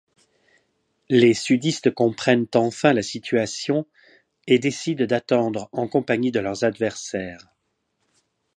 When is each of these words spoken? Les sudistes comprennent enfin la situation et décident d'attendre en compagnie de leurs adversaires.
Les 1.09 1.35
sudistes 1.35 1.93
comprennent 1.93 2.47
enfin 2.55 2.91
la 2.91 3.03
situation 3.03 3.85
et 4.47 4.57
décident 4.57 5.05
d'attendre 5.05 5.69
en 5.73 5.87
compagnie 5.87 6.31
de 6.31 6.39
leurs 6.39 6.63
adversaires. 6.63 7.51